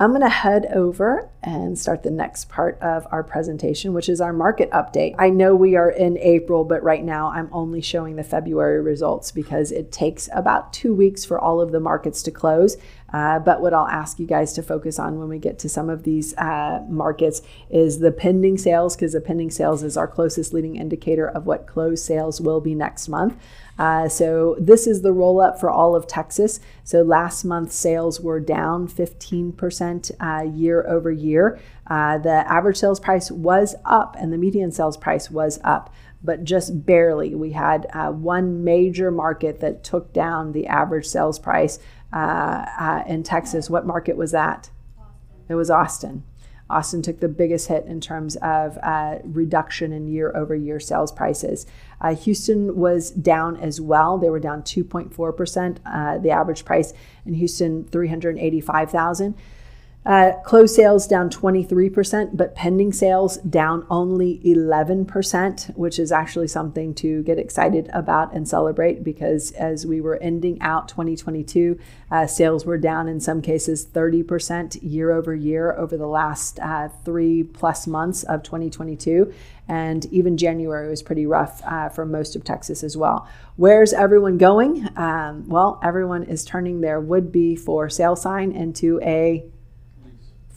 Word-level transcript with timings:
I'm 0.00 0.12
going 0.12 0.22
to 0.22 0.30
head 0.30 0.64
over 0.72 1.28
and 1.42 1.78
start 1.78 2.02
the 2.02 2.10
next 2.10 2.48
part 2.48 2.80
of 2.80 3.06
our 3.10 3.22
presentation, 3.22 3.92
which 3.92 4.08
is 4.08 4.18
our 4.22 4.32
market 4.32 4.70
update. 4.70 5.14
I 5.18 5.28
know 5.28 5.54
we 5.54 5.76
are 5.76 5.90
in 5.90 6.16
April, 6.16 6.64
but 6.64 6.82
right 6.82 7.04
now 7.04 7.30
I'm 7.30 7.50
only 7.52 7.82
showing 7.82 8.16
the 8.16 8.24
February 8.24 8.80
results 8.80 9.30
because 9.30 9.70
it 9.70 9.92
takes 9.92 10.30
about 10.32 10.72
two 10.72 10.94
weeks 10.94 11.26
for 11.26 11.38
all 11.38 11.60
of 11.60 11.70
the 11.70 11.80
markets 11.80 12.22
to 12.22 12.30
close. 12.30 12.78
Uh, 13.12 13.38
but 13.38 13.60
what 13.60 13.74
I'll 13.74 13.88
ask 13.88 14.18
you 14.18 14.26
guys 14.26 14.52
to 14.54 14.62
focus 14.62 14.98
on 14.98 15.18
when 15.18 15.28
we 15.28 15.38
get 15.38 15.58
to 15.60 15.68
some 15.68 15.90
of 15.90 16.04
these 16.04 16.36
uh, 16.36 16.84
markets 16.88 17.42
is 17.68 17.98
the 17.98 18.12
pending 18.12 18.58
sales, 18.58 18.96
because 18.96 19.12
the 19.12 19.20
pending 19.20 19.50
sales 19.50 19.82
is 19.82 19.96
our 19.96 20.08
closest 20.08 20.52
leading 20.52 20.76
indicator 20.76 21.28
of 21.28 21.46
what 21.46 21.66
closed 21.66 22.04
sales 22.04 22.40
will 22.40 22.60
be 22.60 22.74
next 22.74 23.08
month. 23.08 23.36
Uh, 23.80 24.06
so 24.10 24.56
this 24.60 24.86
is 24.86 25.00
the 25.00 25.12
roll 25.12 25.40
up 25.40 25.58
for 25.58 25.70
all 25.70 25.96
of 25.96 26.06
Texas. 26.06 26.60
So 26.84 27.00
last 27.00 27.44
month 27.44 27.72
sales 27.72 28.20
were 28.20 28.38
down 28.38 28.86
15% 28.86 30.10
uh, 30.20 30.44
year 30.44 30.86
over 30.86 31.10
year. 31.10 31.58
Uh, 31.86 32.18
the 32.18 32.46
average 32.52 32.76
sales 32.76 33.00
price 33.00 33.30
was 33.30 33.74
up 33.86 34.16
and 34.18 34.32
the 34.32 34.36
median 34.36 34.70
sales 34.70 34.98
price 34.98 35.30
was 35.30 35.58
up, 35.64 35.92
but 36.22 36.44
just 36.44 36.84
barely. 36.84 37.34
We 37.34 37.52
had 37.52 37.86
uh, 37.94 38.10
one 38.10 38.64
major 38.64 39.10
market 39.10 39.60
that 39.60 39.82
took 39.82 40.12
down 40.12 40.52
the 40.52 40.66
average 40.66 41.06
sales 41.06 41.38
price 41.38 41.78
uh, 42.12 42.66
uh, 42.78 43.04
in 43.06 43.22
Texas. 43.22 43.70
What 43.70 43.86
market 43.86 44.16
was 44.16 44.32
that? 44.32 44.70
It 45.48 45.54
was 45.54 45.70
Austin. 45.70 46.24
Austin 46.70 47.02
took 47.02 47.18
the 47.18 47.28
biggest 47.28 47.68
hit 47.68 47.84
in 47.86 48.00
terms 48.00 48.36
of 48.36 48.78
uh, 48.82 49.18
reduction 49.24 49.92
in 49.92 50.06
year 50.06 50.34
over 50.36 50.54
year 50.54 50.78
sales 50.78 51.10
prices. 51.10 51.66
Uh, 52.00 52.14
Houston 52.14 52.76
was 52.76 53.10
down 53.10 53.56
as 53.56 53.80
well. 53.80 54.16
They 54.16 54.30
were 54.30 54.38
down 54.38 54.62
2.4%. 54.62 55.78
Uh, 55.84 56.18
the 56.18 56.30
average 56.30 56.64
price 56.64 56.92
in 57.26 57.34
Houston, 57.34 57.84
385,000. 57.84 59.34
Uh, 60.06 60.32
closed 60.44 60.74
sales 60.74 61.06
down 61.06 61.28
23%, 61.28 62.34
but 62.34 62.54
pending 62.54 62.90
sales 62.90 63.36
down 63.38 63.86
only 63.90 64.40
11%, 64.46 65.76
which 65.76 65.98
is 65.98 66.10
actually 66.10 66.48
something 66.48 66.94
to 66.94 67.22
get 67.24 67.38
excited 67.38 67.90
about 67.92 68.32
and 68.32 68.48
celebrate 68.48 69.04
because 69.04 69.50
as 69.52 69.84
we 69.84 70.00
were 70.00 70.16
ending 70.22 70.58
out 70.62 70.88
2022, 70.88 71.78
uh, 72.10 72.26
sales 72.26 72.64
were 72.64 72.78
down 72.78 73.08
in 73.08 73.20
some 73.20 73.42
cases 73.42 73.86
30% 73.86 74.78
year 74.80 75.12
over 75.12 75.34
year 75.34 75.76
over 75.76 75.98
the 75.98 76.06
last 76.06 76.58
uh, 76.60 76.88
three 77.04 77.42
plus 77.42 77.86
months 77.86 78.22
of 78.22 78.42
2022. 78.42 79.30
And 79.68 80.06
even 80.06 80.38
January 80.38 80.88
was 80.88 81.02
pretty 81.02 81.26
rough 81.26 81.60
uh, 81.66 81.90
for 81.90 82.06
most 82.06 82.34
of 82.34 82.42
Texas 82.42 82.82
as 82.82 82.96
well. 82.96 83.28
Where's 83.56 83.92
everyone 83.92 84.38
going? 84.38 84.88
Um, 84.96 85.46
well, 85.46 85.78
everyone 85.84 86.22
is 86.22 86.42
turning 86.42 86.80
their 86.80 86.98
would 86.98 87.30
be 87.30 87.54
for 87.54 87.90
sale 87.90 88.16
sign 88.16 88.50
into 88.52 88.98
a 89.02 89.44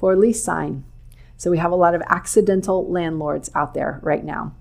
for 0.04 0.18
lease 0.18 0.44
sign. 0.44 0.84
So 1.38 1.50
we 1.50 1.60
have 1.60 1.72
a 1.72 1.78
lot 1.78 1.96
of 1.96 2.02
accidental 2.10 2.92
landlords 2.92 3.50
out 3.56 3.74
there 3.74 4.02
right 4.04 4.22
now. 4.22 4.54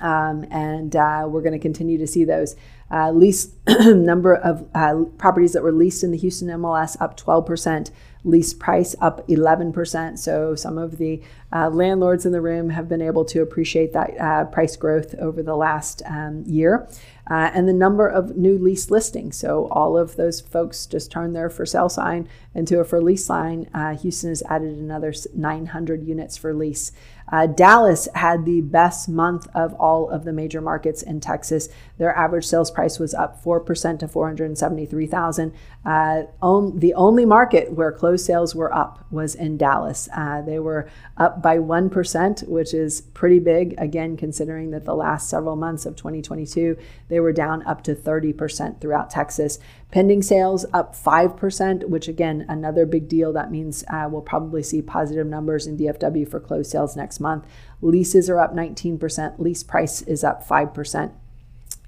Um, 0.00 0.44
and 0.50 0.96
uh, 0.96 1.28
we're 1.28 1.40
going 1.40 1.52
to 1.52 1.60
continue 1.60 1.98
to 1.98 2.06
see 2.08 2.24
those. 2.24 2.56
Uh, 2.90 3.12
lease 3.12 3.52
number 3.68 4.34
of 4.34 4.68
uh, 4.74 5.04
properties 5.18 5.52
that 5.52 5.62
were 5.62 5.70
leased 5.70 6.02
in 6.02 6.10
the 6.10 6.18
Houston 6.18 6.48
MLS 6.48 7.00
up 7.00 7.16
12%, 7.16 7.92
lease 8.24 8.52
price 8.54 8.96
up 9.00 9.24
11%. 9.28 10.18
So 10.18 10.56
some 10.56 10.78
of 10.78 10.98
the 10.98 11.22
uh, 11.52 11.70
landlords 11.70 12.26
in 12.26 12.32
the 12.32 12.40
room 12.40 12.70
have 12.70 12.88
been 12.88 13.02
able 13.02 13.24
to 13.26 13.40
appreciate 13.40 13.92
that 13.92 14.20
uh, 14.20 14.46
price 14.46 14.74
growth 14.74 15.14
over 15.20 15.44
the 15.44 15.54
last 15.54 16.02
um, 16.06 16.42
year 16.44 16.88
uh, 17.30 17.50
and 17.54 17.68
the 17.68 17.72
number 17.72 18.06
of 18.08 18.36
new 18.36 18.58
lease 18.58 18.90
listings. 18.90 19.36
So 19.36 19.68
all 19.70 19.96
of 19.96 20.16
those 20.16 20.40
folks 20.40 20.86
just 20.86 21.10
turned 21.10 21.34
their 21.34 21.48
for 21.48 21.64
sale 21.64 21.88
sign 21.88 22.28
into 22.54 22.80
a 22.80 22.84
for 22.84 23.00
lease 23.00 23.24
sign. 23.24 23.68
Uh, 23.72 23.96
Houston 23.96 24.30
has 24.30 24.42
added 24.48 24.76
another 24.76 25.14
900 25.34 26.06
units 26.06 26.36
for 26.36 26.52
lease. 26.52 26.92
Uh, 27.32 27.46
Dallas 27.46 28.08
had 28.14 28.44
the 28.44 28.60
best 28.60 29.08
month 29.08 29.46
of 29.54 29.72
all 29.74 30.10
of 30.10 30.24
the 30.24 30.32
major 30.32 30.60
markets 30.60 31.02
in 31.02 31.18
Texas. 31.18 31.70
Their 31.96 32.14
average 32.14 32.44
sales 32.44 32.70
price 32.70 32.98
was 32.98 33.14
up 33.14 33.42
4% 33.42 33.98
to 34.00 34.08
473,000. 34.08 35.54
Uh, 35.84 36.22
on, 36.42 36.78
the 36.78 36.92
only 36.92 37.24
market 37.24 37.72
where 37.72 37.90
closed 37.90 38.26
sales 38.26 38.54
were 38.54 38.72
up 38.74 39.06
was 39.10 39.34
in 39.34 39.56
Dallas. 39.56 40.10
Uh, 40.14 40.42
they 40.42 40.58
were 40.58 40.90
up 41.16 41.40
by 41.40 41.56
1%, 41.56 42.48
which 42.48 42.74
is 42.74 43.00
pretty 43.00 43.38
big, 43.38 43.74
again, 43.78 44.16
considering 44.16 44.70
that 44.72 44.84
the 44.84 44.94
last 44.94 45.30
several 45.30 45.56
months 45.56 45.86
of 45.86 45.96
2022, 45.96 46.76
they 47.12 47.20
were 47.20 47.30
down 47.34 47.62
up 47.66 47.82
to 47.82 47.94
30% 47.94 48.80
throughout 48.80 49.10
Texas. 49.10 49.58
Pending 49.90 50.22
sales 50.22 50.64
up 50.72 50.96
5%, 50.96 51.90
which 51.90 52.08
again, 52.08 52.46
another 52.48 52.86
big 52.86 53.06
deal. 53.06 53.34
That 53.34 53.50
means 53.50 53.84
uh, 53.88 54.08
we'll 54.10 54.22
probably 54.22 54.62
see 54.62 54.80
positive 54.80 55.26
numbers 55.26 55.66
in 55.66 55.76
DFW 55.76 56.26
for 56.26 56.40
closed 56.40 56.70
sales 56.70 56.96
next 56.96 57.20
month. 57.20 57.44
Leases 57.82 58.30
are 58.30 58.40
up 58.40 58.54
19%, 58.54 59.38
lease 59.38 59.62
price 59.62 60.00
is 60.00 60.24
up 60.24 60.48
5%. 60.48 61.12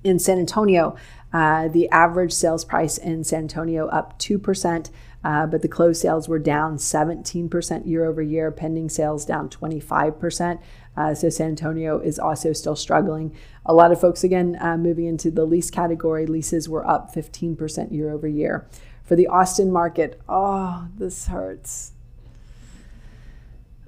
In 0.04 0.18
San 0.18 0.38
Antonio, 0.38 0.96
uh, 1.32 1.66
the 1.66 1.88
average 1.88 2.32
sales 2.32 2.64
price 2.64 2.96
in 2.96 3.24
San 3.24 3.40
Antonio 3.40 3.88
up 3.88 4.18
2%, 4.20 4.90
uh, 5.24 5.46
but 5.46 5.62
the 5.62 5.68
closed 5.68 6.00
sales 6.00 6.28
were 6.28 6.38
down 6.38 6.76
17% 6.76 7.86
year 7.86 8.04
over 8.04 8.22
year, 8.22 8.52
pending 8.52 8.88
sales 8.88 9.24
down 9.24 9.48
25%. 9.48 10.60
Uh, 10.96 11.12
so 11.12 11.28
San 11.28 11.48
Antonio 11.48 11.98
is 11.98 12.20
also 12.20 12.52
still 12.52 12.76
struggling. 12.76 13.34
A 13.66 13.74
lot 13.74 13.90
of 13.90 14.00
folks, 14.00 14.22
again, 14.22 14.56
uh, 14.60 14.76
moving 14.76 15.06
into 15.06 15.30
the 15.30 15.44
lease 15.44 15.70
category, 15.70 16.26
leases 16.26 16.68
were 16.68 16.86
up 16.86 17.12
15% 17.12 17.90
year 17.90 18.12
over 18.12 18.28
year. 18.28 18.68
For 19.02 19.16
the 19.16 19.26
Austin 19.26 19.72
market, 19.72 20.20
oh, 20.28 20.86
this 20.96 21.26
hurts. 21.26 21.92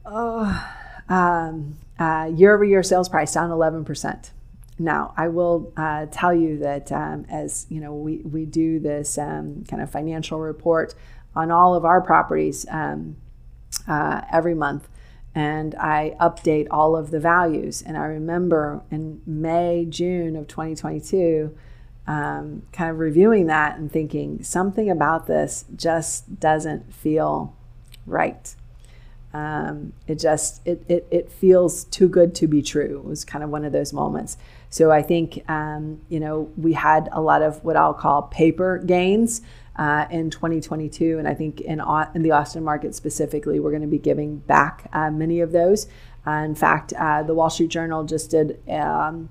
Oh, 0.04 0.66
um, 1.08 1.76
year 2.34 2.54
over 2.54 2.64
year 2.64 2.82
sales 2.82 3.08
price 3.08 3.34
down 3.34 3.50
11%. 3.50 4.30
Now, 4.78 5.14
I 5.16 5.28
will 5.28 5.72
uh, 5.76 6.06
tell 6.10 6.34
you 6.34 6.58
that 6.58 6.92
um, 6.92 7.24
as 7.30 7.66
you 7.70 7.80
know, 7.80 7.94
we, 7.94 8.18
we 8.18 8.44
do 8.44 8.78
this 8.78 9.16
um, 9.16 9.64
kind 9.68 9.82
of 9.82 9.90
financial 9.90 10.38
report 10.38 10.94
on 11.34 11.50
all 11.50 11.74
of 11.74 11.84
our 11.84 12.00
properties 12.00 12.66
um, 12.70 13.16
uh, 13.88 14.22
every 14.32 14.54
month, 14.54 14.88
and 15.34 15.74
I 15.76 16.14
update 16.20 16.66
all 16.70 16.94
of 16.94 17.10
the 17.10 17.20
values. 17.20 17.82
And 17.82 17.96
I 17.96 18.04
remember 18.04 18.82
in 18.90 19.22
May, 19.26 19.86
June 19.88 20.36
of 20.36 20.46
2022, 20.46 21.56
um, 22.06 22.62
kind 22.72 22.90
of 22.90 22.98
reviewing 22.98 23.46
that 23.46 23.78
and 23.78 23.90
thinking 23.90 24.42
something 24.42 24.90
about 24.90 25.26
this 25.26 25.64
just 25.74 26.38
doesn't 26.38 26.94
feel 26.94 27.56
right. 28.06 28.54
Um, 29.34 29.92
it 30.06 30.18
just 30.18 30.66
it, 30.66 30.84
it 30.88 31.06
it 31.10 31.30
feels 31.30 31.84
too 31.84 32.08
good 32.08 32.34
to 32.36 32.46
be 32.46 32.62
true. 32.62 33.00
It 33.00 33.04
was 33.04 33.24
kind 33.24 33.44
of 33.44 33.50
one 33.50 33.64
of 33.64 33.72
those 33.72 33.92
moments. 33.92 34.38
So 34.70 34.90
I 34.90 35.02
think 35.02 35.48
um, 35.48 36.00
you 36.08 36.20
know 36.20 36.50
we 36.56 36.72
had 36.72 37.08
a 37.12 37.20
lot 37.20 37.42
of 37.42 37.62
what 37.64 37.76
I'll 37.76 37.94
call 37.94 38.22
paper 38.22 38.78
gains 38.78 39.42
uh, 39.76 40.06
in 40.10 40.30
2022, 40.30 41.18
and 41.18 41.28
I 41.28 41.34
think 41.34 41.60
in 41.60 41.80
in 42.14 42.22
the 42.22 42.30
Austin 42.32 42.64
market 42.64 42.94
specifically, 42.94 43.60
we're 43.60 43.70
going 43.70 43.82
to 43.82 43.88
be 43.88 43.98
giving 43.98 44.38
back 44.38 44.88
uh, 44.92 45.10
many 45.10 45.40
of 45.40 45.52
those. 45.52 45.86
Uh, 46.26 46.42
in 46.44 46.54
fact, 46.54 46.92
uh, 46.94 47.22
the 47.22 47.34
Wall 47.34 47.50
Street 47.50 47.70
Journal 47.70 48.04
just 48.04 48.30
did. 48.30 48.60
Um, 48.68 49.30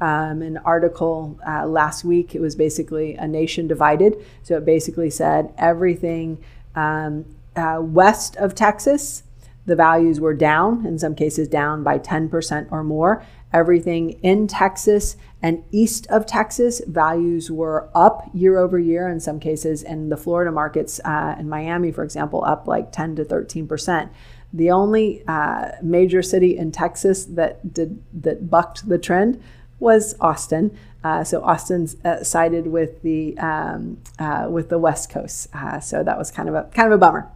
um, 0.00 0.42
an 0.42 0.58
article 0.58 1.38
uh, 1.46 1.66
last 1.66 2.04
week. 2.04 2.34
It 2.34 2.40
was 2.40 2.56
basically 2.56 3.14
a 3.14 3.28
nation 3.28 3.68
divided. 3.68 4.16
So 4.42 4.56
it 4.56 4.64
basically 4.66 5.08
said 5.08 5.54
everything 5.56 6.42
um, 6.74 7.24
uh, 7.54 7.78
west 7.80 8.34
of 8.36 8.56
Texas 8.56 9.22
the 9.66 9.76
values 9.76 10.20
were 10.20 10.34
down, 10.34 10.84
in 10.84 10.98
some 10.98 11.14
cases 11.14 11.48
down 11.48 11.82
by 11.82 11.98
10% 11.98 12.70
or 12.70 12.84
more. 12.84 13.24
Everything 13.54 14.18
in 14.22 14.48
Texas 14.48 15.16
and 15.40 15.62
east 15.70 16.06
of 16.08 16.26
Texas, 16.26 16.82
values 16.86 17.50
were 17.50 17.88
up 17.94 18.28
year 18.34 18.58
over 18.58 18.78
year, 18.78 19.08
in 19.08 19.20
some 19.20 19.38
cases, 19.38 19.82
in 19.82 20.08
the 20.08 20.16
Florida 20.16 20.50
markets, 20.50 21.00
uh, 21.04 21.36
in 21.38 21.48
Miami, 21.48 21.92
for 21.92 22.02
example, 22.02 22.44
up 22.44 22.66
like 22.66 22.90
10 22.90 23.14
to 23.16 23.24
13%. 23.24 24.10
The 24.52 24.70
only 24.70 25.22
uh, 25.28 25.72
major 25.82 26.20
city 26.20 26.56
in 26.56 26.72
Texas 26.72 27.24
that 27.26 27.72
did 27.72 28.02
that 28.12 28.50
bucked 28.50 28.88
the 28.88 28.98
trend 28.98 29.40
was 29.78 30.16
Austin. 30.20 30.76
Uh, 31.04 31.22
so 31.22 31.42
Austin's 31.42 31.96
uh, 32.04 32.24
sided 32.24 32.66
with 32.66 33.02
the 33.02 33.36
um, 33.38 33.98
uh, 34.18 34.48
with 34.50 34.68
the 34.68 34.78
West 34.78 35.10
Coast. 35.10 35.48
Uh, 35.54 35.78
so 35.78 36.02
that 36.02 36.16
was 36.16 36.30
kind 36.30 36.48
of 36.48 36.54
a 36.54 36.64
kind 36.74 36.86
of 36.86 36.92
a 36.92 36.98
bummer. 36.98 37.30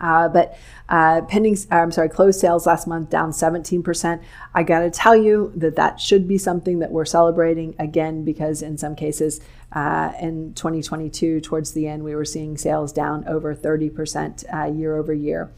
Uh, 0.00 0.28
but 0.28 0.58
uh, 0.88 1.22
pending, 1.22 1.56
uh, 1.70 1.76
I'm 1.76 1.92
sorry, 1.92 2.08
closed 2.08 2.40
sales 2.40 2.66
last 2.66 2.86
month 2.86 3.10
down 3.10 3.30
17%. 3.30 4.22
I 4.54 4.62
got 4.62 4.80
to 4.80 4.90
tell 4.90 5.14
you 5.14 5.52
that 5.56 5.76
that 5.76 6.00
should 6.00 6.26
be 6.26 6.38
something 6.38 6.78
that 6.78 6.90
we're 6.90 7.04
celebrating 7.04 7.74
again 7.78 8.24
because 8.24 8.62
in 8.62 8.78
some 8.78 8.96
cases 8.96 9.40
uh, 9.72 10.12
in 10.20 10.54
2022, 10.54 11.40
towards 11.40 11.72
the 11.72 11.86
end, 11.86 12.02
we 12.02 12.14
were 12.14 12.24
seeing 12.24 12.56
sales 12.56 12.92
down 12.92 13.26
over 13.28 13.54
30% 13.54 14.44
uh, 14.52 14.72
year 14.72 14.96
over 14.96 15.12
year. 15.12 15.52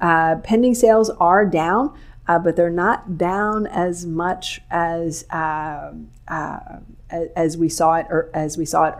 Uh, 0.00 0.36
pending 0.36 0.74
sales 0.74 1.10
are 1.10 1.44
down, 1.44 1.92
but 2.26 2.56
they're 2.56 2.70
not 2.70 3.18
down 3.18 3.66
as 3.66 4.06
much 4.06 4.60
as 4.70 5.24
as 6.30 7.56
we 7.56 7.70
saw 7.70 7.94
it 7.94 8.06
or 8.10 8.30
as 8.34 8.58
we 8.58 8.66
saw 8.66 8.84
it 8.84 8.94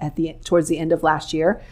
at 0.00 0.16
the 0.16 0.34
towards 0.44 0.68
the 0.68 0.78
end 0.78 0.90
of 0.90 1.02
last 1.02 1.32
year. 1.32 1.62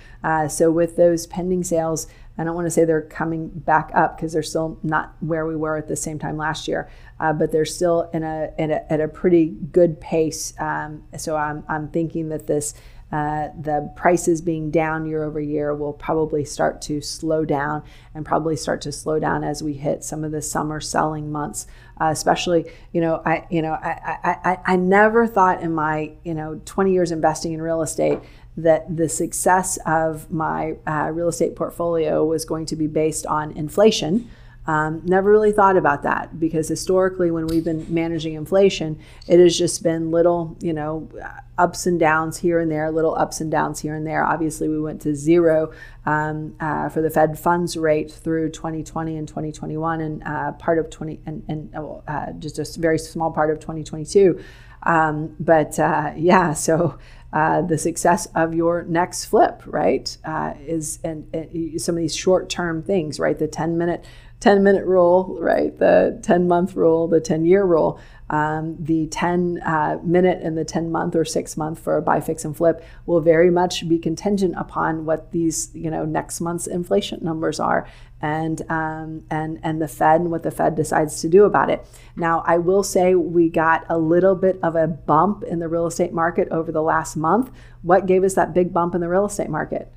so 0.49 0.71
with 0.71 0.97
those 0.97 1.27
pending 1.27 1.65
sales 1.65 2.07
I 2.39 2.45
don't 2.45 2.55
want 2.55 2.67
to 2.67 2.71
say 2.71 2.85
they're 2.85 3.03
coming 3.03 3.49
back 3.49 3.91
up 3.95 4.17
because 4.17 4.33
they're 4.33 4.43
still 4.43 4.79
not 4.83 5.15
where 5.21 5.47
we 5.47 5.57
were 5.57 5.77
at 5.77 5.89
the 5.89 5.97
same 5.97 6.19
time 6.19 6.37
last 6.37 6.69
year, 6.69 6.89
uh, 7.19 7.33
but 7.33 7.51
they're 7.51 7.65
still 7.65 8.09
in 8.13 8.23
a, 8.23 8.51
in 8.59 8.71
a, 8.71 8.93
at 8.93 9.01
a 9.01 9.09
pretty 9.09 9.47
good 9.47 10.01
pace. 10.01 10.55
Um, 10.59 11.03
so 11.17 11.37
I'm, 11.37 11.65
I'm 11.69 11.89
thinking 11.89 12.29
that 12.29 12.47
this 12.47 12.75
uh, 13.11 13.49
the 13.59 13.91
prices 13.97 14.43
being 14.43 14.71
down 14.71 15.07
year 15.07 15.25
over 15.25 15.41
year 15.41 15.75
will 15.75 15.95
probably 15.95 16.45
start 16.45 16.83
to 16.83 17.01
slow 17.01 17.43
down 17.43 17.83
and 18.15 18.25
probably 18.25 18.55
start 18.55 18.83
to 18.83 18.93
slow 18.93 19.19
down 19.19 19.43
as 19.43 19.63
we 19.63 19.73
hit 19.73 20.05
some 20.05 20.25
of 20.25 20.31
the 20.31 20.43
summer 20.43 20.79
selling 20.79 21.33
months. 21.33 21.67
Uh, 21.99 22.11
especially, 22.13 22.71
you 22.93 23.01
know, 23.01 23.23
I, 23.25 23.47
you 23.51 23.63
know, 23.63 23.73
I, 23.73 24.19
I, 24.23 24.51
I, 24.51 24.59
I 24.73 24.77
never 24.77 25.27
thought 25.27 25.63
in 25.63 25.73
my, 25.73 26.13
you 26.23 26.35
know, 26.35 26.61
20 26.67 26.93
years 26.93 27.11
investing 27.11 27.55
in 27.55 27.63
real 27.63 27.81
estate 27.81 28.21
that 28.59 28.97
the 28.97 29.09
success 29.09 29.79
of 29.87 30.31
my 30.33 30.75
uh, 30.87 31.11
real 31.13 31.29
estate 31.29 31.55
portfolio 31.55 32.25
was 32.25 32.45
going 32.45 32.67
to 32.67 32.77
be 32.77 32.89
based 32.89 33.25
on 33.27 33.53
inflation. 33.53 34.29
Um, 34.67 35.01
never 35.07 35.31
really 35.31 35.53
thought 35.53 35.79
about 35.79 36.03
that 36.03 36.39
because 36.39 36.69
historically, 36.69 37.31
when 37.31 37.47
we've 37.47 37.65
been 37.65 37.87
managing 37.89 38.35
inflation, 38.35 38.99
it 39.27 39.41
has 39.41 39.57
just 39.57 39.83
been 39.83 40.11
little, 40.11 40.59
you 40.61 40.75
know, 40.75 41.09
ups 41.57 41.87
and 41.87 41.99
downs 41.99 42.37
here 42.37 42.59
and 42.59 42.71
there, 42.71 42.91
little 42.91 43.15
ups 43.15 43.41
and 43.41 43.51
downs 43.51 43.81
here 43.81 43.95
and 43.95 44.07
there. 44.07 44.25
Obviously, 44.25 44.69
we 44.69 44.79
went 44.79 45.01
to 45.03 45.15
zero 45.15 45.73
um, 46.05 46.55
uh, 46.61 46.91
for 46.91 47.01
the 47.01 47.09
Fed 47.09 47.39
funds 47.39 47.79
rate 47.79 48.11
through 48.11 48.51
2020 48.51 49.17
and 49.17 49.27
2021, 49.27 50.01
and 50.03 50.23
uh, 50.25 50.53
part 50.53 50.79
of 50.79 50.91
20 50.91 51.21
and, 51.25 51.43
and 51.49 51.75
uh, 52.07 52.33
just 52.33 52.77
a 52.77 52.81
very 52.81 52.99
small 52.99 53.31
part 53.31 53.51
of 53.51 53.61
2022. 53.61 54.39
Um, 54.83 55.37
but 55.41 55.79
uh, 55.79 56.13
yeah, 56.17 56.53
so 56.55 56.99
uh, 57.33 57.63
the 57.63 57.79
success 57.79 58.27
of 58.35 58.55
your 58.55 58.85
next 58.85 59.27
flip, 59.27 59.63
right? 59.67 60.17
Uh, 60.25 60.55
is 60.61 60.99
and, 61.05 61.29
and, 61.35 61.81
some 61.81 61.97
of 61.97 62.01
these 62.01 62.17
short-term 62.17 62.83
things, 62.83 63.21
right? 63.21 63.39
The 63.39 63.49
10 63.49 63.77
minute 63.77 64.05
10 64.41 64.63
minute 64.63 64.85
rule, 64.85 65.37
right? 65.41 65.77
The 65.79 66.21
10 66.23 66.47
month 66.47 66.77
rule, 66.77 67.09
the 67.09 67.21
10 67.21 67.45
year 67.45 67.65
rule, 67.65 68.01
um, 68.31 68.77
the 68.79 69.07
10 69.07 69.61
uh, 69.65 69.99
minute 70.03 70.41
and 70.43 70.57
the 70.57 70.65
10 70.65 70.91
month 70.93 71.17
or 71.17 71.25
six 71.25 71.57
month 71.57 71.79
for 71.79 71.97
a 71.97 72.03
buy, 72.03 72.21
fix, 72.21 72.45
and 72.45 72.57
flip 72.57 72.85
will 73.07 73.21
very 73.21 73.51
much 73.51 73.89
be 73.89 73.99
contingent 73.99 74.55
upon 74.57 75.05
what 75.05 75.33
these, 75.33 75.71
you 75.75 75.91
know, 75.91 76.05
next 76.05 76.41
month's 76.41 76.67
inflation 76.67 77.21
numbers 77.23 77.59
are 77.59 77.87
and 78.21 78.63
um, 78.71 79.23
and 79.31 79.61
and 79.63 79.81
the 79.81 79.89
Fed 79.89 80.21
and 80.21 80.31
what 80.31 80.43
the 80.43 80.51
Fed 80.51 80.75
decides 80.75 81.21
to 81.21 81.29
do 81.29 81.45
about 81.45 81.71
it. 81.71 81.87
Now, 82.17 82.43
I 82.47 82.59
will 82.59 82.83
say 82.83 83.15
we 83.15 83.49
got 83.49 83.87
a 83.89 83.99
little 83.99 84.35
bit 84.35 84.59
of 84.63 84.75
a 84.75 84.87
bump 84.87 85.45
in 85.45 85.61
the 85.61 85.69
real 85.69 85.87
estate 85.87 86.13
market 86.13 86.49
over 86.51 86.73
the 86.73 86.83
last 86.83 87.17
month. 87.17 87.51
What 87.83 88.07
gave 88.07 88.25
us 88.25 88.35
that 88.35 88.53
big 88.53 88.73
bump 88.73 88.95
in 88.95 89.01
the 89.01 89.09
real 89.09 89.27
estate 89.27 89.51
market? 89.51 89.93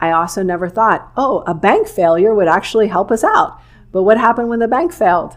I 0.00 0.12
also 0.12 0.42
never 0.42 0.68
thought, 0.68 1.12
oh, 1.16 1.44
a 1.46 1.52
bank 1.52 1.86
failure 1.86 2.34
would 2.34 2.48
actually 2.48 2.88
help 2.88 3.10
us 3.10 3.22
out. 3.22 3.60
But 3.92 4.04
what 4.04 4.16
happened 4.16 4.48
when 4.48 4.60
the 4.60 4.68
bank 4.68 4.92
failed? 4.92 5.36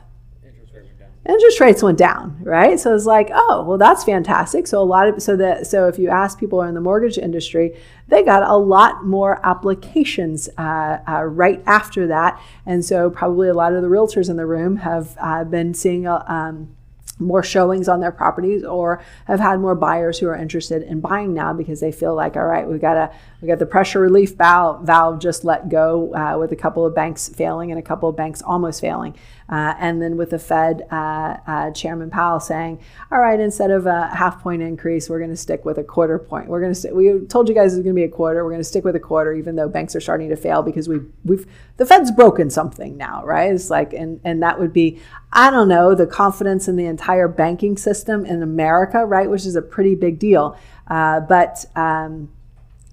Interest 1.26 1.60
rates 1.60 1.82
went 1.82 1.98
down, 1.98 2.38
right? 2.42 2.80
So 2.80 2.94
it's 2.94 3.06
like, 3.06 3.30
oh, 3.34 3.64
well, 3.68 3.78
that's 3.78 4.04
fantastic. 4.04 4.68
So 4.68 4.82
a 4.82 4.84
lot 4.84 5.08
of 5.08 5.22
so 5.22 5.36
that 5.38 5.68
so 5.68 5.88
if 5.88 5.98
you 5.98 6.10
ask 6.10 6.40
people 6.40 6.62
in 6.62 6.74
the 6.74 6.82
mortgage 6.82 7.18
industry, 7.18 7.78
they 8.08 8.24
got 8.24 8.44
a 8.44 8.58
lot 8.58 9.06
more 9.06 9.40
applications 9.46 10.50
uh, 10.58 10.98
uh, 11.08 11.24
right 11.24 11.64
after 11.66 12.08
that, 12.08 12.40
and 12.66 12.84
so 12.84 13.10
probably 13.10 13.48
a 13.48 13.54
lot 13.54 13.74
of 13.74 13.82
the 13.82 13.88
realtors 13.88 14.30
in 14.30 14.36
the 14.36 14.46
room 14.46 14.78
have 14.78 15.18
uh, 15.20 15.44
been 15.44 15.74
seeing 15.74 16.06
a. 16.06 16.24
Um, 16.28 16.76
more 17.20 17.44
showings 17.44 17.88
on 17.88 18.00
their 18.00 18.12
properties 18.12 18.64
or 18.64 19.04
have 19.26 19.40
had 19.40 19.60
more 19.60 19.76
buyers 19.76 20.18
who 20.18 20.28
are 20.28 20.36
interested 20.36 20.82
in 20.82 21.00
buying 21.00 21.34
now 21.34 21.54
because 21.54 21.80
they 21.80 21.92
feel 21.92 22.16
like 22.16 22.36
all 22.36 22.46
right 22.46 22.68
we 22.68 22.80
got 22.80 22.98
a 22.98 23.12
we 23.44 23.48
got 23.50 23.60
the 23.60 23.66
pressure 23.66 24.00
relief 24.00 24.36
valve, 24.36 24.86
valve 24.86 25.20
just 25.20 25.44
let 25.44 25.68
go 25.68 26.16
uh, 26.16 26.38
with 26.40 26.54
a 26.54 26.56
couple 26.56 26.86
of 26.86 26.96
banks 26.96 27.28
failing 27.28 27.72
and 27.72 27.80
a 27.80 27.84
couple 27.84 28.08
of 28.08 28.16
banks 28.16 28.42
almost 28.42 28.80
failing. 28.80 29.14
Uh, 29.50 29.76
and 29.80 30.02
then 30.02 30.16
with 30.16 30.30
the 30.30 30.40
Fed 30.40 30.88
uh, 30.90 31.36
uh 31.46 31.72
Chairman 31.72 32.10
Powell 32.10 32.40
saying 32.40 32.80
all 33.12 33.20
right 33.20 33.38
instead 33.38 33.70
of 33.70 33.86
a 33.86 34.08
half 34.08 34.42
point 34.42 34.62
increase 34.62 35.10
we're 35.10 35.20
going 35.20 35.30
to 35.30 35.36
stick 35.36 35.66
with 35.66 35.78
a 35.78 35.84
quarter 35.84 36.18
point. 36.18 36.48
We're 36.48 36.62
going 36.62 36.74
to 36.74 36.80
st- 36.80 36.96
we 36.96 37.20
told 37.28 37.50
you 37.50 37.54
guys 37.54 37.74
it's 37.74 37.84
going 37.84 37.94
to 37.94 38.00
be 38.00 38.06
a 38.06 38.10
quarter. 38.10 38.46
We're 38.46 38.52
going 38.52 38.62
to 38.62 38.66
stick 38.68 38.86
with 38.86 38.96
a 38.96 39.02
quarter 39.02 39.34
even 39.34 39.58
though 39.58 39.68
banks 39.68 39.94
are 39.94 40.02
starting 40.02 40.30
to 40.30 40.38
fail 40.38 40.64
because 40.64 40.88
we've 40.88 41.06
we've 41.26 41.46
the 41.76 41.86
Fed's 41.86 42.12
broken 42.12 42.50
something 42.50 42.96
now 42.96 43.26
right? 43.26 43.54
It's 43.54 43.70
like 43.70 43.92
and 43.92 44.22
and 44.24 44.42
that 44.42 44.58
would 44.58 44.72
be 44.72 45.02
I 45.34 45.50
don't 45.50 45.68
know 45.68 45.94
the 45.96 46.08
confidence 46.08 46.70
in 46.70 46.78
the 46.78 46.86
entire 47.04 47.28
banking 47.28 47.76
system 47.76 48.26
in 48.26 48.42
America 48.42 49.06
right 49.06 49.30
which 49.30 49.46
is 49.46 49.56
a 49.56 49.62
pretty 49.62 49.94
big 49.94 50.20
deal 50.20 50.58
uh, 50.88 51.20
but 51.20 51.66
um, 51.76 52.30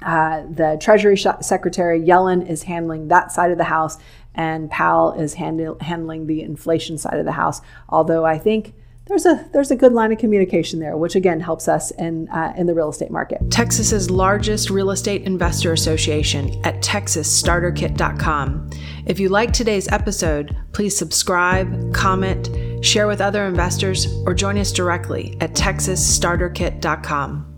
uh, 0.02 0.42
the 0.50 0.78
Treasury 0.80 1.16
Secretary 1.16 2.00
Yellen 2.00 2.48
is 2.48 2.62
handling 2.62 3.08
that 3.08 3.32
side 3.32 3.50
of 3.50 3.58
the 3.58 3.64
House, 3.64 3.98
and 4.34 4.70
Powell 4.70 5.12
is 5.12 5.34
handle, 5.34 5.76
handling 5.80 6.26
the 6.26 6.42
inflation 6.42 6.96
side 6.96 7.18
of 7.18 7.26
the 7.26 7.32
House. 7.32 7.60
Although 7.88 8.24
I 8.24 8.38
think 8.38 8.72
there's 9.06 9.26
a 9.26 9.48
there's 9.52 9.70
a 9.70 9.76
good 9.76 9.92
line 9.92 10.12
of 10.12 10.18
communication 10.18 10.78
there, 10.78 10.96
which 10.96 11.16
again 11.16 11.40
helps 11.40 11.68
us 11.68 11.90
in 11.92 12.28
uh, 12.28 12.54
in 12.56 12.66
the 12.66 12.74
real 12.74 12.88
estate 12.88 13.10
market. 13.10 13.40
Texas's 13.50 14.08
largest 14.10 14.70
real 14.70 14.90
estate 14.90 15.22
investor 15.22 15.72
association 15.72 16.48
at 16.64 16.76
TexasStarterKit.com. 16.76 18.70
If 19.06 19.20
you 19.20 19.28
like 19.28 19.52
today's 19.52 19.88
episode, 19.88 20.56
please 20.72 20.96
subscribe, 20.96 21.92
comment, 21.92 22.48
share 22.80 23.06
with 23.06 23.20
other 23.20 23.46
investors, 23.46 24.06
or 24.26 24.34
join 24.34 24.58
us 24.58 24.72
directly 24.72 25.36
at 25.40 25.52
TexasStarterKit.com. 25.54 27.49